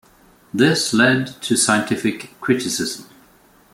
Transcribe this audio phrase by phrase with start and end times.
[0.51, 3.05] This led to scientific criticism.